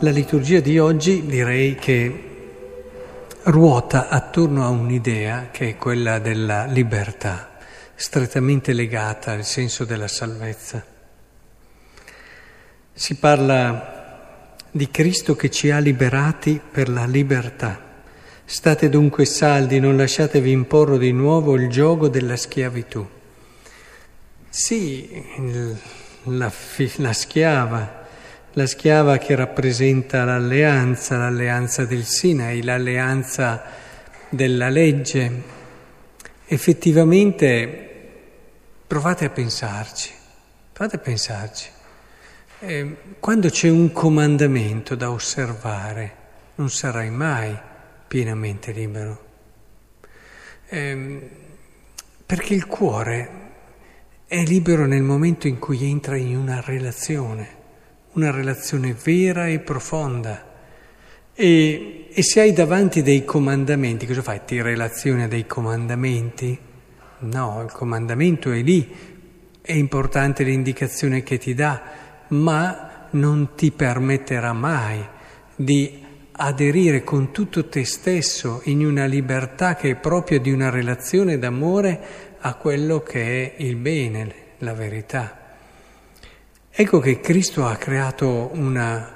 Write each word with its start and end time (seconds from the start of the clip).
La 0.00 0.10
liturgia 0.10 0.58
di 0.58 0.76
oggi 0.78 1.24
direi 1.24 1.76
che 1.76 2.24
ruota 3.44 4.08
attorno 4.08 4.64
a 4.64 4.68
un'idea 4.68 5.50
che 5.52 5.70
è 5.70 5.76
quella 5.76 6.18
della 6.18 6.64
libertà, 6.64 7.56
strettamente 7.94 8.72
legata 8.72 9.30
al 9.30 9.44
senso 9.44 9.84
della 9.84 10.08
salvezza. 10.08 10.84
Si 12.92 13.14
parla 13.14 14.56
di 14.70 14.90
Cristo 14.90 15.36
che 15.36 15.48
ci 15.48 15.70
ha 15.70 15.78
liberati 15.78 16.60
per 16.70 16.88
la 16.88 17.06
libertà. 17.06 17.80
State 18.44 18.88
dunque 18.88 19.24
saldi, 19.24 19.78
non 19.78 19.96
lasciatevi 19.96 20.50
imporre 20.50 20.98
di 20.98 21.12
nuovo 21.12 21.54
il 21.54 21.68
gioco 21.68 22.08
della 22.08 22.36
schiavitù. 22.36 23.06
Sì, 24.50 25.24
la, 26.24 26.52
la 26.96 27.12
schiava 27.12 28.02
la 28.56 28.66
schiava 28.66 29.18
che 29.18 29.34
rappresenta 29.34 30.24
l'alleanza, 30.24 31.16
l'alleanza 31.16 31.84
del 31.84 32.04
Sinai, 32.04 32.62
l'alleanza 32.62 33.64
della 34.28 34.68
legge. 34.68 35.42
Effettivamente 36.46 37.90
provate 38.86 39.24
a 39.24 39.30
pensarci, 39.30 40.12
provate 40.72 40.96
a 40.96 41.00
pensarci. 41.00 41.68
Eh, 42.60 42.96
quando 43.18 43.48
c'è 43.48 43.68
un 43.68 43.90
comandamento 43.90 44.94
da 44.94 45.10
osservare, 45.10 46.22
non 46.54 46.70
sarai 46.70 47.10
mai 47.10 47.58
pienamente 48.06 48.70
libero. 48.70 49.24
Eh, 50.68 51.30
perché 52.24 52.54
il 52.54 52.66
cuore 52.66 53.42
è 54.26 54.44
libero 54.44 54.86
nel 54.86 55.02
momento 55.02 55.48
in 55.48 55.58
cui 55.58 55.84
entra 55.90 56.16
in 56.16 56.36
una 56.36 56.60
relazione 56.60 57.53
una 58.14 58.30
relazione 58.30 58.94
vera 58.94 59.46
e 59.46 59.60
profonda. 59.60 60.52
E, 61.34 62.08
e, 62.12 62.22
se 62.22 62.40
hai 62.40 62.52
davanti 62.52 63.02
dei 63.02 63.24
comandamenti, 63.24 64.06
cosa 64.06 64.22
fai? 64.22 64.40
Ti 64.44 64.62
relazioni 64.62 65.22
a 65.22 65.28
dei 65.28 65.46
comandamenti? 65.46 66.58
No, 67.20 67.62
il 67.64 67.72
comandamento 67.72 68.52
è 68.52 68.62
lì, 68.62 68.88
è 69.60 69.72
importante 69.72 70.44
l'indicazione 70.44 71.22
che 71.22 71.38
ti 71.38 71.54
dà, 71.54 71.82
ma 72.28 73.08
non 73.10 73.54
ti 73.54 73.70
permetterà 73.70 74.52
mai 74.52 75.04
di 75.56 76.02
aderire 76.36 77.04
con 77.04 77.32
tutto 77.32 77.68
te 77.68 77.84
stesso 77.84 78.60
in 78.64 78.84
una 78.84 79.06
libertà 79.06 79.76
che 79.76 79.90
è 79.90 79.94
propria 79.96 80.40
di 80.40 80.50
una 80.50 80.70
relazione 80.70 81.38
d'amore 81.38 82.36
a 82.40 82.54
quello 82.54 83.00
che 83.00 83.54
è 83.56 83.62
il 83.62 83.76
bene, 83.76 84.34
la 84.58 84.74
verità. 84.74 85.43
Ecco 86.76 86.98
che 86.98 87.20
Cristo 87.20 87.64
ha 87.64 87.76
creato 87.76 88.50
una 88.54 89.14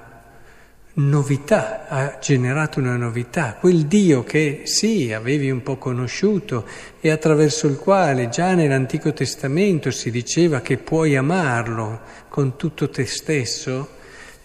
novità, 0.95 1.89
ha 1.89 2.19
generato 2.21 2.79
una 2.79 2.97
novità, 2.97 3.55
quel 3.55 3.87
Dio 3.87 4.23
che 4.23 4.61
sì, 4.67 5.13
avevi 5.13 5.51
un 5.51 5.65
po' 5.65 5.77
conosciuto 5.77 6.65
e 7.01 7.11
attraverso 7.11 7.67
il 7.67 7.77
quale 7.77 8.29
già 8.29 8.55
nell'Antico 8.55 9.13
Testamento 9.13 9.91
si 9.91 10.13
diceva 10.13 10.61
che 10.61 10.77
puoi 10.77 11.17
amarlo 11.17 12.01
con 12.29 12.55
tutto 12.55 12.91
te 12.91 13.07
stesso, 13.07 13.89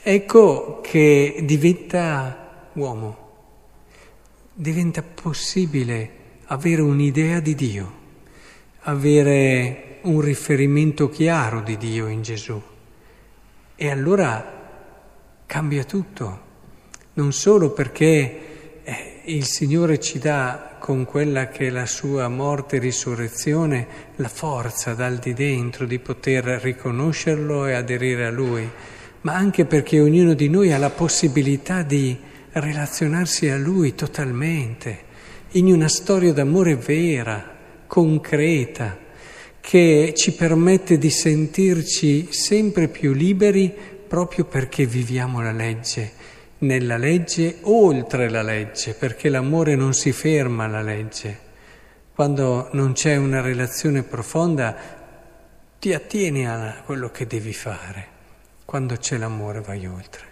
ecco 0.01 0.81
che 0.81 1.43
diventa 1.43 2.69
uomo, 2.73 3.17
diventa 4.55 5.03
possibile 5.03 6.09
avere 6.45 6.81
un'idea 6.81 7.39
di 7.39 7.53
Dio, 7.53 7.93
avere 8.79 9.99
un 10.01 10.19
riferimento 10.19 11.09
chiaro 11.09 11.61
di 11.61 11.77
Dio 11.77 12.07
in 12.07 12.23
Gesù. 12.23 12.71
E 13.83 13.89
allora 13.89 15.41
cambia 15.45 15.83
tutto, 15.83 16.39
non 17.15 17.33
solo 17.33 17.71
perché 17.71 18.81
eh, 18.81 19.21
il 19.25 19.43
Signore 19.43 19.99
ci 19.99 20.19
dà 20.19 20.77
con 20.79 21.03
quella 21.03 21.49
che 21.49 21.67
è 21.67 21.69
la 21.69 21.85
sua 21.85 22.29
morte 22.29 22.77
e 22.77 22.79
risurrezione 22.79 23.87
la 24.15 24.29
forza 24.29 24.93
dal 24.93 25.17
di 25.17 25.33
dentro 25.33 25.85
di 25.85 25.99
poter 25.99 26.45
riconoscerlo 26.61 27.65
e 27.65 27.73
aderire 27.73 28.25
a 28.25 28.31
Lui, 28.31 28.65
ma 29.19 29.33
anche 29.33 29.65
perché 29.65 29.99
ognuno 29.99 30.33
di 30.33 30.47
noi 30.47 30.71
ha 30.71 30.77
la 30.77 30.89
possibilità 30.89 31.81
di 31.81 32.17
relazionarsi 32.53 33.49
a 33.49 33.57
Lui 33.57 33.95
totalmente, 33.95 34.97
in 35.51 35.65
una 35.65 35.89
storia 35.89 36.31
d'amore 36.31 36.77
vera, 36.77 37.53
concreta 37.85 39.02
che 39.63 40.11
ci 40.13 40.33
permette 40.33 40.97
di 40.97 41.09
sentirci 41.09 42.33
sempre 42.33 42.89
più 42.89 43.13
liberi 43.13 43.73
proprio 44.05 44.43
perché 44.43 44.85
viviamo 44.85 45.41
la 45.41 45.53
legge, 45.53 46.11
nella 46.59 46.97
legge, 46.97 47.59
oltre 47.61 48.29
la 48.29 48.41
legge, 48.41 48.93
perché 48.93 49.29
l'amore 49.29 49.75
non 49.75 49.93
si 49.93 50.11
ferma 50.11 50.65
alla 50.65 50.81
legge. 50.81 51.39
Quando 52.13 52.67
non 52.73 52.91
c'è 52.91 53.15
una 53.15 53.39
relazione 53.39 54.03
profonda 54.03 54.75
ti 55.79 55.93
attieni 55.93 56.45
a 56.45 56.81
quello 56.85 57.09
che 57.09 57.25
devi 57.25 57.53
fare, 57.53 58.07
quando 58.65 58.97
c'è 58.97 59.15
l'amore 59.15 59.61
vai 59.61 59.87
oltre. 59.87 60.25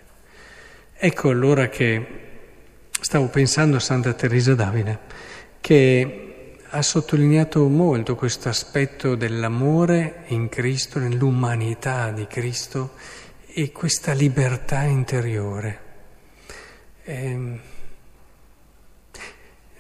Ecco 0.94 1.30
allora 1.30 1.70
che 1.70 2.06
stavo 3.00 3.28
pensando 3.28 3.78
a 3.78 3.80
Santa 3.80 4.12
Teresa 4.12 4.56
d'Avila, 4.56 5.00
che 5.62 6.31
ha 6.74 6.82
sottolineato 6.82 7.68
molto 7.68 8.16
questo 8.16 8.48
aspetto 8.48 9.16
dell'amore 9.16 10.24
in 10.28 10.48
Cristo, 10.48 11.00
nell'umanità 11.00 12.12
di 12.12 12.26
Cristo 12.28 12.94
e 13.46 13.74
questa 13.74 14.14
libertà 14.14 14.84
interiore. 14.84 15.80
Eh, 17.04 17.60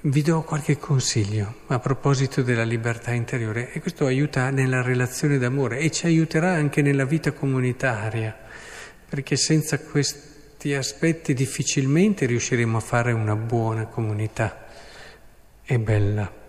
vi 0.01 0.21
do 0.21 0.41
qualche 0.41 0.77
consiglio 0.77 1.59
a 1.67 1.79
proposito 1.79 2.41
della 2.41 2.65
libertà 2.65 3.13
interiore 3.13 3.71
e 3.71 3.79
questo 3.79 4.05
aiuta 4.05 4.49
nella 4.49 4.81
relazione 4.81 5.37
d'amore 5.37 5.77
e 5.79 5.91
ci 5.91 6.07
aiuterà 6.07 6.51
anche 6.51 6.81
nella 6.81 7.05
vita 7.05 7.31
comunitaria, 7.31 8.37
perché 9.07 9.37
senza 9.37 9.79
questi 9.79 10.73
aspetti 10.73 11.33
difficilmente 11.33 12.25
riusciremo 12.25 12.75
a 12.75 12.81
fare 12.81 13.13
una 13.13 13.37
buona 13.37 13.85
comunità 13.85 14.65
e 15.63 15.79
bella. 15.79 16.40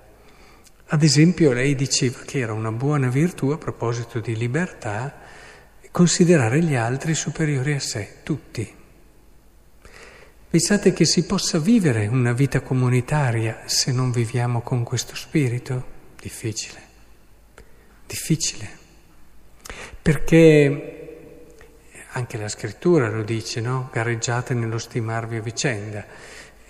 Ad 0.92 1.02
esempio 1.02 1.52
lei 1.52 1.74
diceva 1.74 2.18
che 2.26 2.40
era 2.40 2.52
una 2.52 2.70
buona 2.70 3.08
virtù 3.08 3.48
a 3.48 3.56
proposito 3.56 4.20
di 4.20 4.36
libertà 4.36 5.20
considerare 5.90 6.62
gli 6.62 6.74
altri 6.74 7.14
superiori 7.14 7.72
a 7.72 7.80
sé, 7.80 8.16
tutti. 8.22 8.70
Pensate 10.50 10.92
che 10.92 11.06
si 11.06 11.24
possa 11.24 11.58
vivere 11.58 12.06
una 12.08 12.34
vita 12.34 12.60
comunitaria 12.60 13.62
se 13.64 13.90
non 13.90 14.10
viviamo 14.10 14.60
con 14.60 14.82
questo 14.82 15.16
spirito? 15.16 15.82
Difficile, 16.20 16.80
difficile, 18.06 18.68
perché 20.02 21.46
anche 22.10 22.36
la 22.36 22.48
scrittura 22.48 23.08
lo 23.08 23.22
dice, 23.22 23.62
no? 23.62 23.88
Gareggiate 23.90 24.52
nello 24.52 24.76
stimarvi 24.76 25.36
a 25.36 25.40
vicenda 25.40 26.04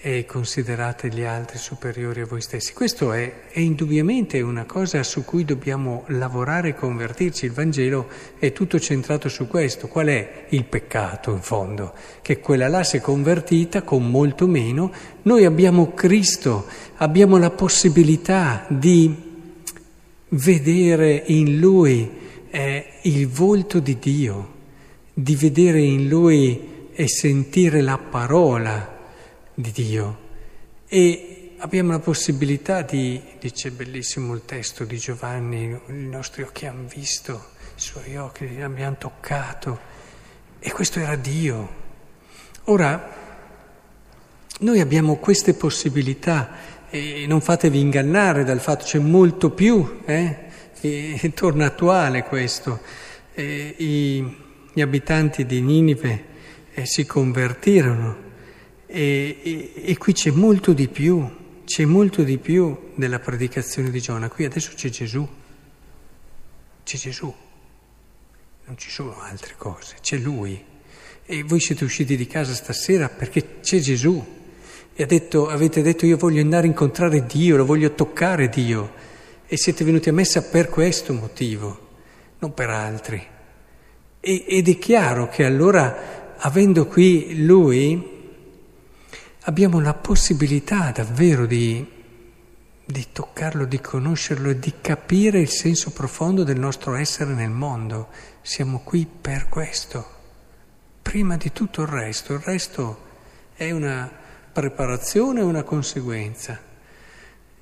e 0.04 0.26
considerate 0.26 1.10
gli 1.10 1.22
altri 1.22 1.58
superiori 1.58 2.22
a 2.22 2.26
voi 2.26 2.40
stessi. 2.40 2.72
Questo 2.72 3.12
è, 3.12 3.42
è, 3.52 3.60
indubbiamente 3.60 4.40
una 4.40 4.64
cosa 4.64 5.00
su 5.04 5.24
cui 5.24 5.44
dobbiamo 5.44 6.02
lavorare 6.08 6.70
e 6.70 6.74
convertirci. 6.74 7.44
Il 7.44 7.52
Vangelo 7.52 8.08
è 8.36 8.50
tutto 8.52 8.80
centrato 8.80 9.28
su 9.28 9.46
questo. 9.46 9.86
Qual 9.86 10.08
è 10.08 10.46
il 10.48 10.64
peccato 10.64 11.30
in 11.30 11.40
fondo? 11.40 11.94
Che 12.20 12.40
quella 12.40 12.66
là 12.66 12.82
si 12.82 12.96
è 12.96 13.00
convertita 13.00 13.82
con 13.82 14.10
molto 14.10 14.48
meno. 14.48 14.90
Noi 15.22 15.44
abbiamo 15.44 15.94
Cristo, 15.94 16.66
abbiamo 16.96 17.38
la 17.38 17.50
possibilità 17.50 18.66
di 18.70 19.14
vedere 20.30 21.22
in 21.26 21.60
Lui 21.60 22.10
eh, 22.50 22.86
il 23.02 23.28
volto 23.28 23.78
di 23.78 23.96
Dio, 24.00 24.52
di 25.14 25.36
vedere 25.36 25.80
in 25.80 26.08
Lui 26.08 26.88
e 26.92 27.06
sentire 27.06 27.80
la 27.82 27.98
parola 27.98 28.92
di 29.54 29.70
Dio 29.70 30.30
e 30.86 31.54
abbiamo 31.58 31.92
la 31.92 31.98
possibilità 31.98 32.82
di, 32.82 33.20
dice 33.38 33.70
bellissimo 33.70 34.34
il 34.34 34.42
testo 34.44 34.84
di 34.84 34.98
Giovanni, 34.98 35.78
i 35.88 35.92
nostri 35.92 36.42
occhi 36.42 36.66
hanno 36.66 36.86
visto, 36.86 37.50
i 37.76 37.80
suoi 37.80 38.16
occhi 38.16 38.48
li 38.48 38.62
abbiamo 38.62 38.96
toccato 38.98 39.78
e 40.58 40.70
questo 40.72 41.00
era 41.00 41.16
Dio. 41.16 41.80
Ora, 42.64 43.20
noi 44.60 44.80
abbiamo 44.80 45.16
queste 45.16 45.54
possibilità 45.54 46.50
e 46.90 47.24
non 47.26 47.40
fatevi 47.40 47.80
ingannare 47.80 48.44
dal 48.44 48.60
fatto 48.60 48.84
c'è 48.84 48.98
molto 48.98 49.50
più, 49.50 50.00
eh? 50.04 50.50
e 50.80 51.32
torna 51.34 51.66
attuale 51.66 52.24
questo. 52.24 52.80
E 53.34 53.74
i, 53.78 54.36
gli 54.72 54.80
abitanti 54.80 55.46
di 55.46 55.60
Ninive 55.60 56.24
eh, 56.74 56.86
si 56.86 57.06
convertirono 57.06 58.30
e, 58.92 59.38
e, 59.42 59.72
e, 59.86 59.96
qui 59.96 60.12
c'è 60.12 60.30
molto 60.30 60.74
di 60.74 60.86
più, 60.86 61.26
c'è 61.64 61.86
molto 61.86 62.22
di 62.22 62.36
più 62.36 62.90
della 62.94 63.18
predicazione 63.18 63.90
di 63.90 64.00
Giona. 64.00 64.28
Qui 64.28 64.44
adesso 64.44 64.72
c'è 64.74 64.90
Gesù, 64.90 65.26
c'è 66.84 66.98
Gesù, 66.98 67.34
non 68.66 68.76
ci 68.76 68.90
sono 68.90 69.18
altre 69.18 69.54
cose, 69.56 69.96
c'è 70.02 70.18
Lui. 70.18 70.62
e 71.24 71.42
voi 71.44 71.60
siete 71.60 71.84
usciti 71.84 72.16
di 72.16 72.26
casa 72.26 72.52
stasera 72.52 73.08
perché 73.08 73.60
c'è 73.62 73.78
Gesù 73.78 74.22
e 74.92 75.06
detto, 75.06 75.48
avete 75.48 75.80
detto 75.80 76.04
io 76.04 76.18
voglio 76.18 76.42
andare 76.42 76.66
a 76.66 76.70
incontrare 76.70 77.24
Dio, 77.24 77.56
lo 77.56 77.64
voglio 77.64 77.94
toccare 77.94 78.50
Dio 78.50 78.92
e 79.46 79.56
siete 79.56 79.84
venuti 79.84 80.10
a 80.10 80.12
messa 80.12 80.42
per 80.42 80.68
questo 80.68 81.14
motivo, 81.14 81.88
non 82.40 82.52
per 82.52 82.68
altri. 82.68 83.26
E, 84.20 84.44
ed 84.46 84.68
è 84.68 84.78
chiaro 84.78 85.28
che 85.28 85.46
allora, 85.46 86.36
avendo 86.36 86.86
qui 86.86 87.42
Lui, 87.42 88.11
abbiamo 89.44 89.80
la 89.80 89.94
possibilità 89.94 90.92
davvero 90.92 91.46
di, 91.46 91.84
di 92.84 93.06
toccarlo, 93.12 93.64
di 93.64 93.80
conoscerlo 93.80 94.50
e 94.50 94.58
di 94.58 94.74
capire 94.80 95.40
il 95.40 95.48
senso 95.48 95.90
profondo 95.90 96.44
del 96.44 96.58
nostro 96.58 96.94
essere 96.94 97.32
nel 97.32 97.50
mondo. 97.50 98.08
Siamo 98.42 98.80
qui 98.80 99.06
per 99.06 99.48
questo. 99.48 100.20
Prima 101.02 101.36
di 101.36 101.52
tutto 101.52 101.82
il 101.82 101.88
resto, 101.88 102.34
il 102.34 102.40
resto 102.40 103.10
è 103.54 103.70
una 103.70 104.10
preparazione, 104.52 105.40
una 105.40 105.64
conseguenza. 105.64 106.60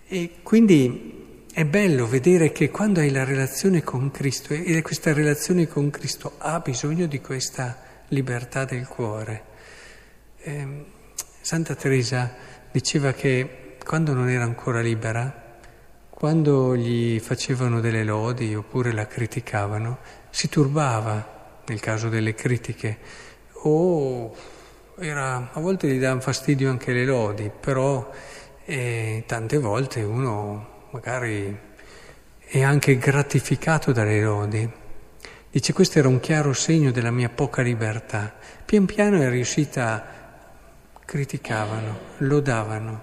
E 0.06 0.37
quindi 0.43 1.44
è 1.53 1.65
bello 1.65 2.06
vedere 2.06 2.53
che 2.53 2.71
quando 2.71 3.00
hai 3.00 3.11
la 3.11 3.25
relazione 3.25 3.83
con 3.83 4.11
Cristo, 4.11 4.53
e 4.53 4.83
questa 4.83 5.12
relazione 5.15 5.67
con 5.67 5.88
Cristo 5.88 6.35
ha 6.38 6.61
bisogno 6.61 7.06
di 7.06 7.21
questa 7.21 7.81
libertà 8.09 8.65
del 8.65 8.87
cuore. 8.87 9.44
Eh, 10.43 10.99
Santa 11.42 11.75
Teresa 11.75 12.32
diceva 12.70 13.12
che 13.12 13.76
quando 13.84 14.12
non 14.12 14.28
era 14.28 14.44
ancora 14.44 14.81
libera, 14.81 15.58
quando 16.10 16.76
gli 16.76 17.19
facevano 17.19 17.81
delle 17.81 18.04
lodi 18.04 18.54
oppure 18.54 18.92
la 18.92 19.06
criticavano, 19.06 19.98
si 20.28 20.48
turbava 20.48 21.62
nel 21.66 21.81
caso 21.81 22.08
delle 22.08 22.34
critiche 22.34 22.98
o 23.62 24.34
era, 24.98 25.50
a 25.52 25.60
volte 25.60 25.88
gli 25.88 25.98
davano 25.98 26.20
fastidio 26.20 26.69
anche 26.69 26.92
le 26.92 27.06
lodi, 27.06 27.50
però 27.58 28.10
eh, 28.66 29.25
tante 29.26 29.58
volte 29.58 30.02
uno 30.02 30.88
magari 30.90 31.58
è 32.38 32.62
anche 32.62 32.98
gratificato 32.98 33.92
dalle 33.92 34.20
lodi. 34.20 34.70
Dice 35.50 35.72
questo 35.72 35.98
era 35.98 36.08
un 36.08 36.20
chiaro 36.20 36.52
segno 36.52 36.90
della 36.90 37.10
mia 37.10 37.31
poca 37.31 37.62
libertà. 37.62 38.32
Pian 38.64 38.84
piano 38.84 39.20
è 39.20 39.28
riuscita 39.31 40.19
criticavano, 41.11 41.99
lodavano. 42.19 43.03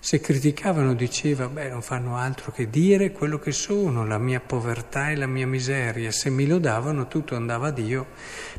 Se 0.00 0.20
criticavano 0.20 0.94
diceva, 0.94 1.48
beh, 1.48 1.68
non 1.68 1.82
fanno 1.82 2.16
altro 2.16 2.50
che 2.50 2.70
dire 2.70 3.12
quello 3.12 3.38
che 3.38 3.52
sono, 3.52 4.06
la 4.06 4.16
mia 4.16 4.40
povertà 4.40 5.10
e 5.10 5.16
la 5.16 5.26
mia 5.26 5.46
miseria. 5.46 6.10
Se 6.10 6.30
mi 6.30 6.46
lodavano 6.46 7.06
tutto 7.06 7.36
andava 7.36 7.66
a 7.66 7.72
Dio, 7.72 8.06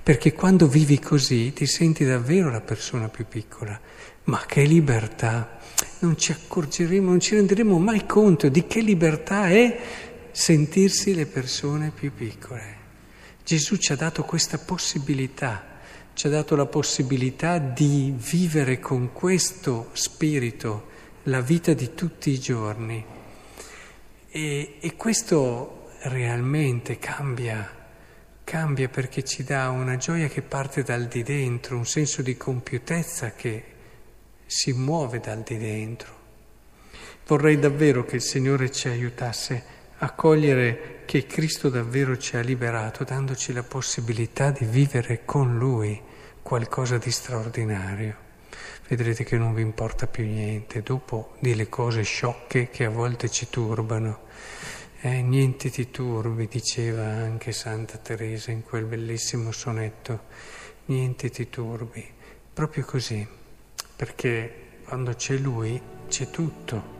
perché 0.03 0.33
quando 0.33 0.67
vivi 0.67 0.99
così 0.99 1.53
ti 1.53 1.65
senti 1.65 2.05
davvero 2.05 2.51
la 2.51 2.61
persona 2.61 3.09
più 3.09 3.25
piccola. 3.27 3.79
Ma 4.25 4.43
che 4.45 4.61
libertà! 4.61 5.57
Non 6.01 6.15
ci 6.15 6.31
accorgeremo, 6.31 7.09
non 7.09 7.19
ci 7.19 7.33
renderemo 7.33 7.79
mai 7.79 8.05
conto 8.05 8.47
di 8.47 8.67
che 8.67 8.81
libertà 8.81 9.49
è 9.49 9.79
sentirsi 10.29 11.15
le 11.15 11.25
persone 11.25 11.91
più 11.91 12.13
piccole. 12.13 12.83
Gesù 13.43 13.77
ci 13.77 13.91
ha 13.91 13.95
dato 13.95 14.21
questa 14.21 14.59
possibilità 14.59 15.73
ci 16.15 16.27
ha 16.27 16.29
dato 16.29 16.55
la 16.55 16.65
possibilità 16.65 17.57
di 17.57 18.13
vivere 18.15 18.79
con 18.79 19.11
questo 19.11 19.89
spirito 19.91 20.87
la 21.23 21.41
vita 21.41 21.73
di 21.73 21.93
tutti 21.93 22.29
i 22.29 22.39
giorni. 22.39 23.03
E, 24.29 24.77
e 24.79 24.95
questo 24.95 25.89
realmente 26.03 26.99
cambia, 26.99 27.69
cambia 28.45 28.87
perché 28.87 29.25
ci 29.25 29.43
dà 29.43 29.69
una 29.69 29.97
gioia 29.97 30.29
che 30.29 30.41
parte 30.41 30.83
dal 30.83 31.07
di 31.07 31.21
dentro, 31.21 31.75
un 31.75 31.85
senso 31.85 32.21
di 32.21 32.37
compiutezza 32.37 33.31
che 33.31 33.63
si 34.45 34.71
muove 34.71 35.19
dal 35.19 35.41
di 35.41 35.57
dentro. 35.57 36.13
Vorrei 37.27 37.59
davvero 37.59 38.05
che 38.05 38.15
il 38.15 38.21
Signore 38.21 38.71
ci 38.71 38.87
aiutasse 38.87 39.74
a 39.99 40.11
cogliere 40.11 41.03
che 41.05 41.25
Cristo 41.25 41.69
davvero 41.69 42.17
ci 42.17 42.35
ha 42.35 42.41
liberato, 42.41 43.03
dandoci 43.03 43.53
la 43.53 43.63
possibilità 43.63 44.51
di 44.51 44.65
vivere 44.65 45.23
con 45.23 45.57
Lui 45.57 46.01
qualcosa 46.41 46.97
di 46.97 47.11
straordinario. 47.11 48.23
Vedrete 48.87 49.23
che 49.23 49.37
non 49.37 49.53
vi 49.53 49.61
importa 49.61 50.05
più 50.05 50.25
niente, 50.25 50.83
dopo 50.83 51.35
delle 51.39 51.69
cose 51.69 52.03
sciocche 52.03 52.69
che 52.69 52.85
a 52.85 52.89
volte 52.89 53.29
ci 53.29 53.49
turbano. 53.49 54.23
Eh, 55.01 55.21
niente 55.21 55.69
ti 55.69 55.89
turbi, 55.89 56.47
diceva 56.47 57.03
anche 57.03 57.51
Santa 57.51 57.97
Teresa 57.97 58.51
in 58.51 58.63
quel 58.63 58.85
bellissimo 58.85 59.51
sonetto, 59.51 60.23
niente 60.85 61.29
ti 61.29 61.49
turbi, 61.49 62.05
proprio 62.53 62.83
così, 62.85 63.25
perché 63.95 64.79
quando 64.83 65.13
c'è 65.13 65.35
Lui 65.37 65.81
c'è 66.07 66.29
tutto. 66.29 66.94